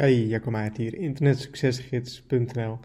Hey, 0.00 0.26
Jacco 0.26 0.50
Maart 0.50 0.76
hier, 0.76 0.94
internetsuccesgids.nl 0.94 2.78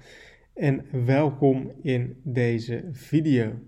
en 0.54 0.86
welkom 1.06 1.72
in 1.82 2.22
deze 2.24 2.90
video. 2.92 3.60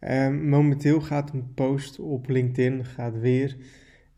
Um, 0.00 0.48
momenteel 0.48 1.00
gaat 1.00 1.32
een 1.32 1.54
post 1.54 1.98
op 1.98 2.28
LinkedIn 2.28 2.84
gaat 2.84 3.18
weer 3.18 3.56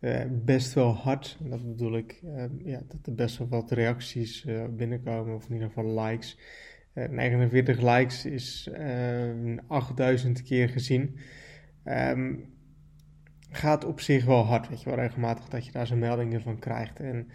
uh, 0.01 0.21
best 0.31 0.73
wel 0.73 0.95
hard. 0.95 1.39
En 1.45 1.51
dat 1.51 1.67
bedoel 1.67 1.97
ik 1.97 2.21
uh, 2.25 2.45
ja, 2.65 2.83
dat 2.89 3.07
er 3.07 3.15
best 3.15 3.39
wel 3.39 3.49
wat 3.49 3.71
reacties 3.71 4.45
uh, 4.45 4.65
binnenkomen, 4.71 5.35
of 5.35 5.47
in 5.49 5.53
ieder 5.53 5.69
geval 5.69 6.01
likes. 6.01 6.39
49 6.95 7.81
likes 7.81 8.25
is 8.25 8.71
8000 9.67 10.43
keer 10.43 10.69
gezien. 10.69 11.17
Gaat 13.51 13.85
op 13.85 14.01
zich 14.01 14.25
wel 14.25 14.45
hard, 14.45 14.69
weet 14.69 14.83
je 14.83 14.91
wel, 14.91 14.99
regelmatig 14.99 15.49
dat 15.49 15.67
je 15.67 15.73
daar 15.73 15.87
zo'n 15.87 15.99
meldingen 15.99 16.43
van 16.43 16.59
krijgt. 16.59 17.01
En 17.01 17.29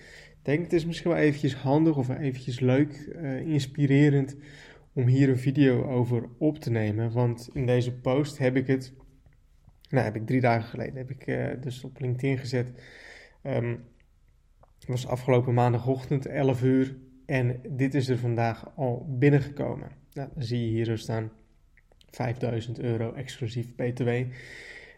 denk 0.45 0.63
het 0.63 0.73
is 0.73 0.85
misschien 0.85 1.11
wel 1.11 1.19
eventjes 1.19 1.55
handig 1.55 1.97
of 1.97 2.09
eventjes 2.09 2.59
leuk, 2.59 3.09
uh, 3.15 3.39
inspirerend 3.39 4.35
om 4.93 5.07
hier 5.07 5.29
een 5.29 5.37
video 5.37 5.83
over 5.83 6.29
op 6.37 6.57
te 6.57 6.71
nemen. 6.71 7.11
Want 7.11 7.49
in 7.53 7.65
deze 7.65 7.93
post 7.93 8.37
heb 8.37 8.55
ik 8.55 8.67
het, 8.67 8.93
nou 9.89 10.05
heb 10.05 10.15
ik 10.15 10.25
drie 10.25 10.41
dagen 10.41 10.69
geleden, 10.69 10.95
heb 10.95 11.09
ik 11.09 11.27
uh, 11.27 11.47
dus 11.61 11.83
op 11.83 11.99
LinkedIn 11.99 12.37
gezet. 12.37 12.67
Um, 13.43 13.83
het 14.79 14.87
was 14.87 15.07
afgelopen 15.07 15.53
maandagochtend 15.53 16.25
11 16.25 16.63
uur 16.63 16.97
en 17.25 17.61
dit 17.69 17.93
is 17.93 18.09
er 18.09 18.17
vandaag 18.17 18.71
al 18.75 19.05
binnengekomen. 19.09 19.91
Nou, 20.13 20.29
dan 20.33 20.43
zie 20.43 20.59
je 20.59 20.71
hier 20.71 20.85
zo 20.85 20.95
staan 20.95 21.31
5000 22.09 22.79
euro 22.79 23.13
exclusief 23.13 23.75
BTW. 23.75 24.09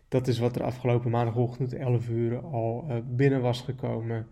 Dat 0.07 0.27
is 0.27 0.39
wat 0.39 0.55
er 0.55 0.63
afgelopen 0.63 1.11
maandagochtend 1.11 1.73
11 1.73 2.09
uur 2.09 2.39
al 2.39 2.85
uh, 2.89 2.97
binnen 3.05 3.41
was 3.41 3.61
gekomen 3.61 4.27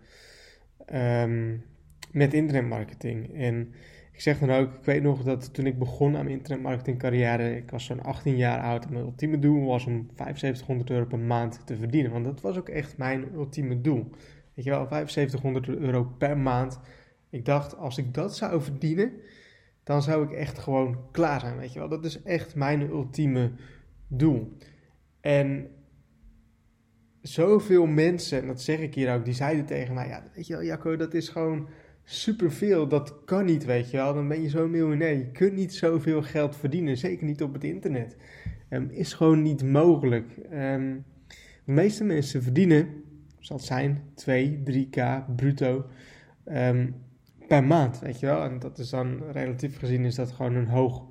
um, 0.94 1.64
met 2.12 2.34
internetmarketing. 2.34 3.34
En 3.34 3.72
ik 4.12 4.20
zeg 4.20 4.38
dan 4.38 4.50
ook, 4.50 4.74
ik 4.74 4.84
weet 4.84 5.02
nog 5.02 5.22
dat 5.22 5.54
toen 5.54 5.66
ik 5.66 5.78
begon 5.78 6.16
aan 6.16 6.24
mijn 6.24 6.36
internetmarketing 6.36 6.98
carrière, 6.98 7.56
ik 7.56 7.70
was 7.70 7.84
zo'n 7.84 8.02
18 8.02 8.36
jaar 8.36 8.60
oud 8.60 8.84
en 8.84 8.92
mijn 8.92 9.04
ultieme 9.04 9.38
doel 9.38 9.66
was 9.66 9.86
om 9.86 10.08
7500 10.14 10.90
euro 10.90 11.04
per 11.04 11.18
maand 11.18 11.66
te 11.66 11.76
verdienen. 11.76 12.12
Want 12.12 12.24
dat 12.24 12.40
was 12.40 12.56
ook 12.58 12.68
echt 12.68 12.96
mijn 12.96 13.34
ultieme 13.34 13.80
doel. 13.80 14.10
Weet 14.54 14.64
je 14.64 14.70
wel, 14.70 14.86
7500 14.88 15.68
euro 15.68 16.04
per 16.18 16.38
maand. 16.38 16.80
Ik 17.30 17.44
dacht, 17.44 17.76
als 17.76 17.98
ik 17.98 18.14
dat 18.14 18.36
zou 18.36 18.62
verdienen, 18.62 19.12
dan 19.84 20.02
zou 20.02 20.24
ik 20.24 20.32
echt 20.32 20.58
gewoon 20.58 20.98
klaar 21.10 21.40
zijn, 21.40 21.56
weet 21.56 21.72
je 21.72 21.78
wel. 21.78 21.88
Dat 21.88 22.04
is 22.04 22.22
echt 22.22 22.54
mijn 22.54 22.80
ultieme 22.80 23.52
doel. 24.08 24.56
En 25.20 25.70
zoveel 27.28 27.86
mensen, 27.86 28.40
en 28.40 28.46
dat 28.46 28.62
zeg 28.62 28.78
ik 28.78 28.94
hier 28.94 29.14
ook, 29.14 29.24
die 29.24 29.34
zeiden 29.34 29.66
tegen 29.66 29.94
mij: 29.94 30.08
Ja, 30.08 30.22
weet 30.34 30.46
je 30.46 30.52
wel, 30.52 30.64
Jacco, 30.64 30.96
dat 30.96 31.14
is 31.14 31.28
gewoon 31.28 31.68
superveel. 32.04 32.88
Dat 32.88 33.24
kan 33.24 33.44
niet, 33.44 33.64
weet 33.64 33.90
je 33.90 33.96
wel. 33.96 34.14
Dan 34.14 34.28
ben 34.28 34.42
je 34.42 34.48
zo'n 34.48 34.70
miljonair. 34.70 35.16
Je 35.16 35.30
kunt 35.30 35.52
niet 35.52 35.74
zoveel 35.74 36.22
geld 36.22 36.56
verdienen, 36.56 36.96
zeker 36.96 37.26
niet 37.26 37.42
op 37.42 37.52
het 37.52 37.64
internet. 37.64 38.16
Um, 38.70 38.88
is 38.90 39.12
gewoon 39.12 39.42
niet 39.42 39.64
mogelijk. 39.64 40.36
Um, 40.52 41.04
de 41.64 41.72
meeste 41.72 42.04
mensen 42.04 42.42
verdienen, 42.42 42.88
zal 43.38 43.56
het 43.56 43.66
zijn, 43.66 44.02
2, 44.14 44.62
3k 44.70 45.00
bruto 45.36 45.86
um, 46.52 46.94
per 47.48 47.64
maand, 47.64 47.98
weet 47.98 48.20
je 48.20 48.26
wel. 48.26 48.42
En 48.42 48.58
dat 48.58 48.78
is 48.78 48.90
dan 48.90 49.22
relatief 49.32 49.78
gezien 49.78 50.04
is 50.04 50.14
dat 50.14 50.32
gewoon 50.32 50.54
een 50.54 50.68
hoog 50.68 51.06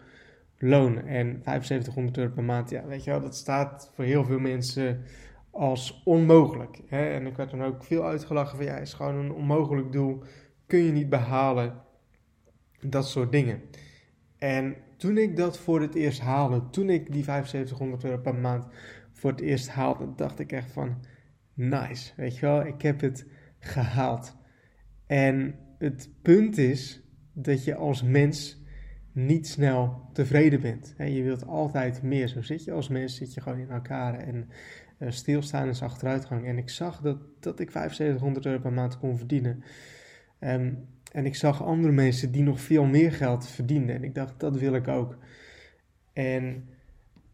loon. 0.58 0.98
En 0.98 1.28
7500 1.44 2.18
euro 2.18 2.32
per 2.32 2.44
maand, 2.44 2.70
ja, 2.70 2.86
weet 2.86 3.04
je 3.04 3.12
wel, 3.12 3.22
dat 3.22 3.36
staat 3.36 3.92
voor 3.94 4.04
heel 4.04 4.24
veel 4.26 4.40
mensen 4.40 5.02
als 5.56 6.02
onmogelijk. 6.06 6.82
Hè? 6.88 7.10
En 7.10 7.26
ik 7.26 7.36
werd 7.36 7.50
dan 7.50 7.64
ook 7.64 7.84
veel 7.84 8.06
uitgelachen 8.06 8.58
van 8.58 8.66
ja, 8.66 8.78
is 8.78 8.94
gewoon 8.94 9.16
een 9.16 9.32
onmogelijk 9.32 9.92
doel, 9.92 10.24
kun 10.66 10.80
je 10.80 10.92
niet 10.92 11.10
behalen, 11.10 11.82
dat 12.80 13.08
soort 13.08 13.32
dingen. 13.32 13.62
En 14.38 14.76
toen 14.98 15.18
ik 15.18 15.36
dat 15.36 15.58
voor 15.58 15.82
het 15.82 15.96
eerst 15.96 16.20
haalde, 16.20 16.70
toen 16.70 16.90
ik 16.90 17.12
die 17.12 17.24
7500 17.24 18.04
euro 18.04 18.18
per 18.18 18.36
maand 18.36 18.68
voor 19.12 19.32
het 19.32 19.42
eerst 19.42 19.70
haalde, 19.70 20.16
dacht 20.16 20.40
ik 20.40 20.52
echt 20.52 20.72
van 20.72 20.96
nice, 21.54 22.14
weet 22.16 22.36
je 22.36 22.46
wel, 22.46 22.66
ik 22.66 22.82
heb 22.82 23.02
het 23.02 23.28
gehaald. 23.60 24.36
En 25.08 25.56
het 25.78 26.10
punt 26.22 26.58
is 26.58 27.04
dat 27.34 27.64
je 27.64 27.76
als 27.76 28.04
mens 28.04 28.64
niet 29.12 29.48
snel 29.48 30.10
tevreden 30.14 30.62
bent. 30.62 30.94
Je 30.98 31.24
wilt 31.24 31.48
altijd 31.48 32.02
meer. 32.02 32.28
Zo 32.28 32.42
zit 32.42 32.64
je 32.64 32.72
als 32.72 32.88
mens, 32.88 33.16
zit 33.16 33.34
je 33.34 33.42
gewoon 33.42 33.60
in 33.60 33.70
elkaar. 33.70 34.14
En 34.14 34.50
stilstaan 35.00 35.68
is 35.68 35.82
achteruitgang. 35.82 36.46
En 36.46 36.58
ik 36.58 36.70
zag 36.70 37.02
dat, 37.02 37.18
dat 37.40 37.60
ik 37.60 37.72
7500 37.72 38.46
euro 38.46 38.60
per 38.60 38.74
maand 38.74 39.00
kon 39.00 39.18
verdienen. 39.18 39.64
Um, 40.40 40.88
en 41.12 41.26
ik 41.26 41.36
zag 41.36 41.64
andere 41.64 41.94
mensen 41.94 42.32
die 42.32 42.44
nog 42.44 42.60
veel 42.60 42.86
meer 42.86 43.12
geld 43.12 43.48
verdienden. 43.48 43.96
En 43.96 44.04
ik 44.04 44.16
dacht, 44.16 44.40
dat 44.40 44.58
wil 44.58 44.74
ik 44.74 44.88
ook. 44.88 45.18
En 46.14 46.70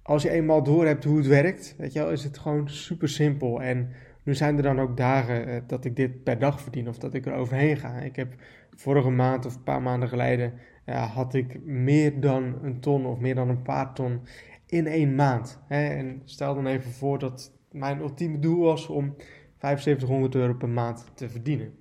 als 0.02 0.24
je 0.24 0.30
eenmaal 0.30 0.64
door 0.64 0.86
hebt 0.86 1.04
hoe 1.04 1.18
het 1.18 1.28
werkt, 1.28 1.76
weet 1.78 1.94
je 1.94 2.00
wel, 2.00 2.12
is 2.12 2.24
het 2.24 2.38
gewoon 2.38 2.70
super 2.70 3.10
simpel. 3.10 3.62
En 3.62 3.90
nu 4.24 4.36
zijn 4.36 4.58
er 4.58 4.64
dan 4.64 4.80
ook 4.80 4.98
dagen 4.98 5.48
uh, 5.48 5.56
dat 5.68 5.86
ik 5.86 5.96
dit 5.96 6.24
per 6.24 6.40
dag 6.40 6.62
verdien 6.62 6.88
of 6.88 6.98
dat 6.98 7.14
ik 7.14 7.26
er 7.26 7.34
overheen 7.34 7.78
ga. 7.78 8.00
Ik 8.00 8.16
heb 8.16 8.34
vorige 8.76 9.10
maand 9.10 9.46
of 9.46 9.56
een 9.56 9.64
paar 9.64 9.82
maanden 9.82 10.10
geleden 10.10 10.54
uh, 10.86 11.16
had 11.16 11.34
ik 11.34 11.64
meer 11.64 12.20
dan 12.20 12.56
een 12.62 12.80
ton 12.80 13.06
of 13.06 13.20
meer 13.20 13.36
dan 13.36 13.50
een 13.50 13.62
paar 13.62 13.94
ton 13.94 14.22
in 14.72 14.88
één 14.88 15.16
maand. 15.16 15.62
Hè? 15.68 15.88
En 15.88 16.22
stel 16.26 16.56
dan 16.56 16.68
even 16.68 16.92
voor 16.92 17.20
dat 17.20 17.52
mijn 17.72 18.00
ultieme 18.00 18.40
doel 18.40 18.60
was 18.60 18.88
om 18.88 19.16
7500 19.60 20.36
euro 20.36 20.54
per 20.54 20.70
maand 20.70 21.12
te 21.14 21.30
verdienen. 21.30 21.74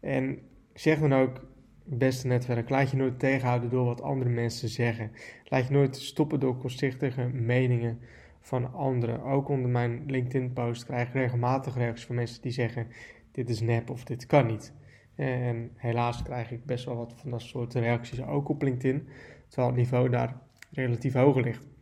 En 0.00 0.38
zeg 0.74 0.98
dan 0.98 1.12
ook, 1.12 1.46
beste 1.84 2.26
netwerk, 2.26 2.68
laat 2.68 2.90
je 2.90 2.96
nooit 2.96 3.18
tegenhouden 3.18 3.70
door 3.70 3.84
wat 3.84 4.02
andere 4.02 4.30
mensen 4.30 4.68
zeggen. 4.68 5.10
Laat 5.44 5.66
je 5.66 5.72
nooit 5.72 5.96
stoppen 5.96 6.40
door 6.40 6.56
kortzichtige 6.56 7.28
meningen 7.28 7.98
van 8.40 8.72
anderen. 8.72 9.22
Ook 9.22 9.48
onder 9.48 9.70
mijn 9.70 10.02
LinkedIn-post 10.06 10.84
krijg 10.84 11.08
ik 11.08 11.14
regelmatig 11.14 11.76
reacties 11.76 12.06
van 12.06 12.14
mensen 12.14 12.42
die 12.42 12.52
zeggen: 12.52 12.86
dit 13.32 13.48
is 13.48 13.60
nep 13.60 13.90
of 13.90 14.04
dit 14.04 14.26
kan 14.26 14.46
niet. 14.46 14.74
En 15.14 15.70
helaas 15.74 16.22
krijg 16.22 16.50
ik 16.50 16.64
best 16.64 16.84
wel 16.84 16.96
wat 16.96 17.14
van 17.16 17.30
dat 17.30 17.42
soort 17.42 17.74
reacties 17.74 18.22
ook 18.22 18.48
op 18.48 18.62
LinkedIn, 18.62 19.08
terwijl 19.48 19.68
het 19.68 19.78
niveau 19.78 20.08
daar 20.08 20.40
relatief 20.70 21.12
hoger 21.12 21.42
ligt. 21.42 21.73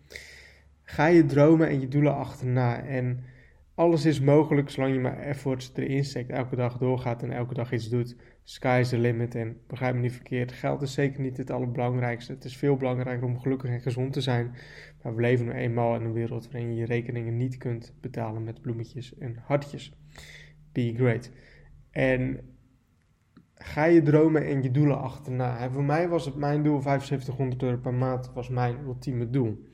Ga 0.92 1.06
je 1.06 1.25
dromen 1.25 1.69
en 1.69 1.80
je 1.80 1.88
doelen 1.88 2.14
achterna. 2.14 2.82
En 2.82 3.25
alles 3.75 4.04
is 4.04 4.20
mogelijk 4.20 4.70
zolang 4.70 4.94
je 4.94 5.00
maar 5.00 5.19
efforts 5.19 5.72
erin 5.75 6.04
steekt, 6.04 6.30
elke 6.30 6.56
dag 6.56 6.78
doorgaat 6.78 7.22
en 7.22 7.30
elke 7.30 7.54
dag 7.54 7.72
iets 7.72 7.88
doet. 7.88 8.16
Sky 8.42 8.78
is 8.80 8.88
the 8.88 8.98
limit. 8.98 9.34
En 9.34 9.56
begrijp 9.66 9.94
me 9.94 10.00
niet 10.00 10.12
verkeerd, 10.12 10.52
geld 10.52 10.82
is 10.82 10.92
zeker 10.92 11.20
niet 11.20 11.36
het 11.36 11.50
allerbelangrijkste. 11.50 12.32
Het 12.32 12.44
is 12.44 12.56
veel 12.56 12.76
belangrijker 12.76 13.26
om 13.26 13.38
gelukkig 13.38 13.70
en 13.70 13.81
gezond 13.81 14.12
te 14.12 14.20
zijn. 14.20 14.54
Maar 15.02 15.14
we 15.14 15.20
leven 15.20 15.47
nu 15.47 15.52
eenmaal 15.52 15.94
in 15.94 16.04
een 16.04 16.12
wereld 16.12 16.50
waarin 16.50 16.75
je 16.75 16.81
je 16.81 16.86
rekeningen 16.86 17.36
niet 17.36 17.56
kunt 17.56 17.94
betalen 18.00 18.44
met 18.44 18.60
bloemetjes 18.60 19.19
en 19.19 19.36
hartjes. 19.44 19.97
Be 20.72 20.92
great. 20.97 21.31
En 21.91 22.41
ga 23.54 23.84
je 23.84 24.02
dromen 24.02 24.47
en 24.47 24.62
je 24.62 24.70
doelen 24.70 25.00
achterna. 25.00 25.58
En 25.58 25.72
voor 25.72 25.84
mij 25.84 26.08
was 26.08 26.25
het 26.25 26.36
mijn 26.36 26.62
doel, 26.62 26.81
7500 26.81 27.62
euro 27.62 27.76
per 27.76 27.94
maand, 27.94 28.32
was 28.34 28.48
mijn 28.48 28.76
ultieme 28.84 29.31
doel. 29.31 29.70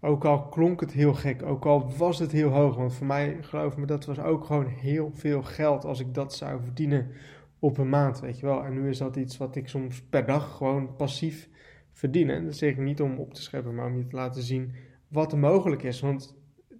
Ook 0.00 0.24
al 0.24 0.48
klonk 0.48 0.80
het 0.80 0.92
heel 0.92 1.14
gek, 1.14 1.42
ook 1.42 1.66
al 1.66 1.92
was 1.96 2.18
het 2.18 2.32
heel 2.32 2.48
hoog, 2.48 2.76
want 2.76 2.94
voor 2.94 3.06
mij, 3.06 3.36
geloof 3.40 3.76
me, 3.76 3.86
dat 3.86 4.04
was 4.04 4.20
ook 4.20 4.44
gewoon 4.44 4.66
heel 4.66 5.10
veel 5.14 5.42
geld 5.42 5.84
als 5.84 6.00
ik 6.00 6.14
dat 6.14 6.34
zou 6.34 6.60
verdienen 6.62 7.10
op 7.58 7.78
een 7.78 7.88
maand, 7.88 8.20
weet 8.20 8.38
je 8.38 8.46
wel. 8.46 8.64
En 8.64 8.72
nu 8.72 8.88
is 8.88 8.98
dat 8.98 9.16
iets 9.16 9.36
wat 9.36 9.56
ik 9.56 9.68
soms 9.68 10.02
per 10.02 10.26
dag 10.26 10.56
gewoon 10.56 10.96
passief 10.96 11.48
verdien. 11.92 12.30
En 12.30 12.44
dat 12.44 12.56
zeg 12.56 12.70
ik 12.70 12.78
niet 12.78 13.00
om 13.00 13.18
op 13.18 13.34
te 13.34 13.42
scheppen, 13.42 13.74
maar 13.74 13.86
om 13.86 13.96
je 13.96 14.06
te 14.06 14.16
laten 14.16 14.42
zien 14.42 14.72
wat 15.08 15.32
er 15.32 15.38
mogelijk 15.38 15.82
is. 15.82 16.00
Want 16.00 16.36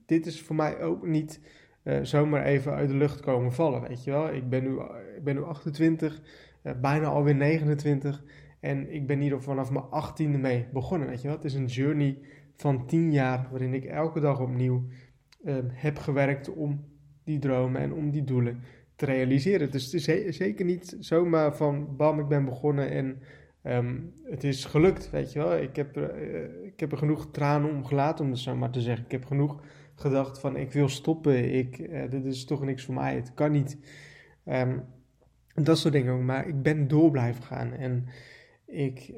dit 0.06 0.26
is 0.26 0.42
voor 0.42 0.56
mij 0.56 0.82
ook 0.82 1.06
niet 1.06 1.40
uh, 1.84 1.98
zomaar 2.02 2.44
even 2.44 2.74
uit 2.74 2.88
de 2.88 2.94
lucht 2.94 3.20
komen 3.20 3.52
vallen, 3.52 3.88
weet 3.88 4.04
je 4.04 4.10
wel. 4.10 4.34
Ik 4.34 4.48
ben 4.48 4.62
nu, 4.62 4.80
ik 5.16 5.24
ben 5.24 5.34
nu 5.34 5.42
28, 5.42 6.22
uh, 6.62 6.72
bijna 6.80 7.06
alweer 7.06 7.34
29 7.34 8.24
en 8.60 8.92
ik 8.94 9.06
ben 9.06 9.20
hier 9.20 9.40
vanaf 9.40 9.70
mijn 9.70 9.84
18e 9.84 10.40
mee 10.40 10.66
begonnen, 10.72 11.08
weet 11.08 11.20
je 11.20 11.28
wel. 11.28 11.36
Het 11.36 11.44
is 11.44 11.54
een 11.54 11.66
journey 11.66 12.18
van 12.60 12.86
10 12.86 13.12
jaar 13.12 13.48
waarin 13.50 13.74
ik 13.74 13.84
elke 13.84 14.20
dag 14.20 14.40
opnieuw 14.40 14.84
uh, 15.44 15.56
heb 15.68 15.98
gewerkt 15.98 16.54
om 16.54 16.84
die 17.24 17.38
dromen 17.38 17.80
en 17.80 17.92
om 17.92 18.10
die 18.10 18.24
doelen 18.24 18.60
te 18.96 19.04
realiseren. 19.04 19.70
Dus 19.70 19.92
het 19.92 20.08
is 20.08 20.36
zeker 20.36 20.64
niet 20.64 20.96
zomaar 20.98 21.56
van 21.56 21.96
bam, 21.96 22.20
ik 22.20 22.28
ben 22.28 22.44
begonnen 22.44 22.90
en 22.90 23.18
um, 23.64 24.12
het 24.24 24.44
is 24.44 24.64
gelukt, 24.64 25.10
weet 25.10 25.32
je 25.32 25.38
wel. 25.38 25.56
Ik 25.56 25.76
heb, 25.76 25.96
er, 25.96 26.32
uh, 26.32 26.66
ik 26.66 26.80
heb 26.80 26.92
er 26.92 26.98
genoeg 26.98 27.30
tranen 27.30 27.70
om 27.70 27.84
gelaten, 27.84 28.24
om 28.24 28.30
het 28.30 28.40
zo 28.40 28.56
maar 28.56 28.70
te 28.70 28.80
zeggen. 28.80 29.04
Ik 29.04 29.12
heb 29.12 29.24
genoeg 29.24 29.62
gedacht 29.94 30.40
van 30.40 30.56
ik 30.56 30.72
wil 30.72 30.88
stoppen, 30.88 31.54
ik, 31.54 31.78
uh, 31.78 32.10
dit 32.10 32.24
is 32.24 32.44
toch 32.44 32.62
niks 32.62 32.84
voor 32.84 32.94
mij, 32.94 33.14
het 33.14 33.34
kan 33.34 33.52
niet. 33.52 33.78
Um, 34.44 34.82
dat 35.54 35.78
soort 35.78 35.92
dingen 35.94 36.24
maar 36.24 36.48
ik 36.48 36.62
ben 36.62 36.88
door 36.88 37.10
blijven 37.10 37.42
gaan 37.42 37.72
en 37.72 38.06
ik 38.66 39.12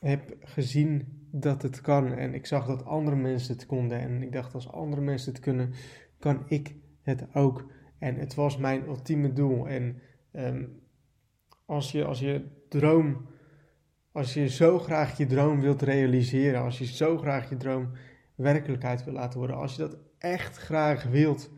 heb 0.00 0.36
gezien 0.40 1.18
dat 1.30 1.62
het 1.62 1.80
kan 1.80 2.12
en 2.12 2.34
ik 2.34 2.46
zag 2.46 2.66
dat 2.66 2.84
andere 2.84 3.16
mensen 3.16 3.54
het 3.54 3.66
konden 3.66 3.98
en 3.98 4.22
ik 4.22 4.32
dacht 4.32 4.54
als 4.54 4.72
andere 4.72 5.02
mensen 5.02 5.32
het 5.32 5.40
kunnen, 5.40 5.72
kan 6.18 6.42
ik 6.48 6.74
het 7.02 7.34
ook. 7.34 7.70
En 7.98 8.16
het 8.16 8.34
was 8.34 8.56
mijn 8.56 8.86
ultieme 8.86 9.32
doel 9.32 9.68
en 9.68 10.00
um, 10.32 10.80
als 11.66 11.92
je, 11.92 12.04
als 12.04 12.20
je 12.20 12.44
droom, 12.68 13.26
als 14.12 14.34
je 14.34 14.48
zo 14.48 14.78
graag 14.78 15.16
je 15.16 15.26
droom 15.26 15.60
wilt 15.60 15.82
realiseren, 15.82 16.60
als 16.60 16.78
je 16.78 16.86
zo 16.86 17.18
graag 17.18 17.48
je 17.48 17.56
droom 17.56 17.90
werkelijkheid 18.34 19.04
wil 19.04 19.12
laten 19.14 19.38
worden, 19.38 19.56
als 19.56 19.76
je 19.76 19.82
dat 19.82 19.96
echt 20.18 20.56
graag 20.56 21.04
wilt, 21.04 21.50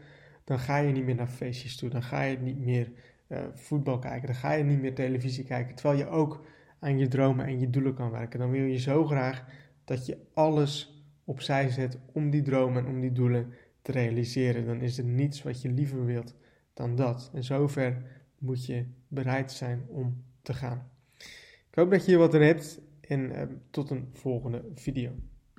dan 0.44 0.58
ga 0.58 0.76
je 0.76 0.92
niet 0.92 1.04
meer 1.04 1.14
naar 1.14 1.28
feestjes 1.28 1.76
toe, 1.76 1.88
dan 1.88 2.02
ga 2.02 2.22
je 2.22 2.38
niet 2.38 2.58
meer 2.58 2.92
uh, 3.28 3.38
voetbal 3.54 3.98
kijken, 3.98 4.26
dan 4.26 4.36
ga 4.36 4.52
je 4.52 4.64
niet 4.64 4.80
meer 4.80 4.94
televisie 4.94 5.44
kijken, 5.44 5.74
terwijl 5.74 5.98
je 5.98 6.06
ook 6.06 6.44
aan 6.82 6.98
je 6.98 7.08
dromen 7.08 7.46
en 7.46 7.60
je 7.60 7.70
doelen 7.70 7.94
kan 7.94 8.10
werken. 8.10 8.38
Dan 8.38 8.50
wil 8.50 8.64
je 8.64 8.78
zo 8.78 9.04
graag 9.06 9.44
dat 9.84 10.06
je 10.06 10.18
alles 10.34 11.02
opzij 11.24 11.68
zet 11.68 11.98
om 12.12 12.30
die 12.30 12.42
dromen 12.42 12.84
en 12.84 12.90
om 12.90 13.00
die 13.00 13.12
doelen 13.12 13.52
te 13.82 13.92
realiseren. 13.92 14.66
Dan 14.66 14.80
is 14.80 14.98
er 14.98 15.04
niets 15.04 15.42
wat 15.42 15.62
je 15.62 15.70
liever 15.70 16.04
wilt 16.04 16.34
dan 16.74 16.96
dat. 16.96 17.30
En 17.34 17.44
zover 17.44 18.02
moet 18.38 18.66
je 18.66 18.84
bereid 19.08 19.52
zijn 19.52 19.84
om 19.88 20.24
te 20.42 20.54
gaan. 20.54 20.90
Ik 21.70 21.78
hoop 21.78 21.90
dat 21.90 22.04
je 22.04 22.10
hier 22.10 22.18
wat 22.18 22.34
aan 22.34 22.40
hebt 22.40 22.80
en 23.00 23.20
uh, 23.20 23.42
tot 23.70 23.90
een 23.90 24.08
volgende 24.12 24.64
video. 24.74 25.12